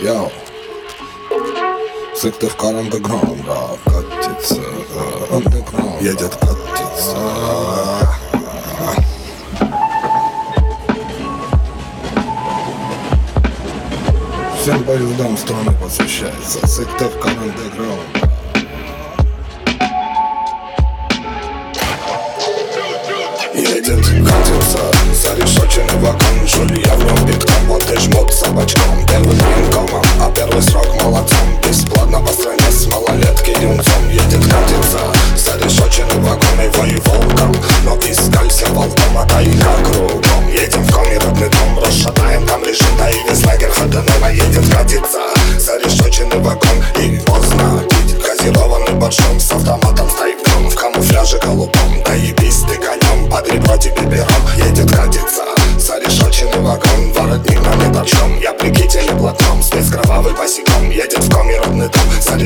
[0.00, 0.30] Йоу.
[2.16, 2.74] Сыктывкар
[3.46, 4.60] да, катится
[5.30, 7.16] Андеграунд, едет катится
[14.60, 16.66] Всем поездам страны посвящается.
[16.66, 18.00] Сыктывкар андеграунд
[23.54, 24.78] Едет, катится,
[25.12, 28.83] за решетчиный вагон Жулья в нем битком, вот и жмут военкомом,
[30.54, 34.08] первый срок молодцом Бесплатно по стране с малолетки юнцом.
[34.10, 35.00] Едет, катится,
[35.36, 41.18] за решетчиный вагон Его и волком, но искалься волком А тайга кругом, едем в коме
[41.18, 45.20] родный дом Расшатаем там режим, да и весь лагерь ходуном Едет, катится,
[45.58, 52.14] за решетчиный вагон И поздно пить газированный боржом С автоматом тайком, в камуфляже голубом Да
[52.14, 55.43] ебись ты конем, под ребро тебе берем Едет, катится,
[56.64, 61.88] вагон Воротник на мне торчком, я прикитель платном Спец кровавый босиком, едет в коме родный
[61.88, 62.36] дом За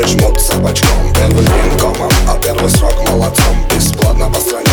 [0.00, 1.12] и жмут собачком.
[1.14, 3.66] Первый военкомом, а первый срок молодцом.
[3.68, 4.69] Бесплатно по стране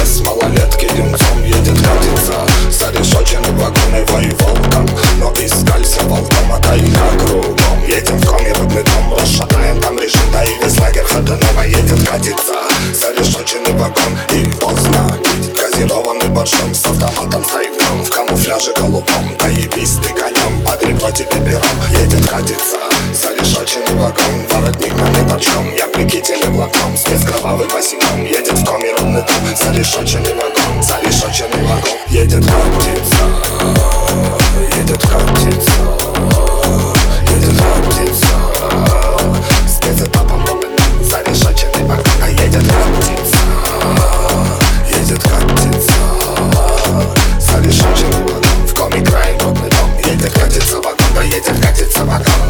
[11.67, 12.53] Едет катится,
[12.93, 15.19] за решетчатый вагон И поздно.
[15.53, 21.39] Газированный боржом С автоматом тайком, в камуфляже голубом Да ебись ты конем, под ребро тебе
[21.41, 21.61] берем
[21.91, 22.77] Едет катится,
[23.13, 28.93] за решетчатый вагон Воротник на торчком, я прикитель блоком Спец кровавый босиком, едет в коме
[28.93, 32.96] родный дом За решетчатый вагон, за решетчатый вагон Едет катится,
[52.07, 52.46] bakalım.